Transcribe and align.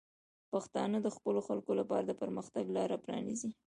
پښتانه 0.51 0.97
د 1.01 1.07
خپلو 1.15 1.39
خلکو 1.47 1.71
لپاره 1.79 2.03
د 2.05 2.11
پرمختګ 2.21 2.65
لاره 2.75 2.97
پرانیزي. 3.05 3.49